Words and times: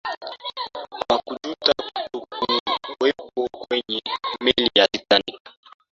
hawakujuta 1.09 1.71
kutokuwepo 2.11 3.47
kwenye 3.51 4.01
meli 4.41 4.71
ya 4.75 4.87
titanic 4.87 5.41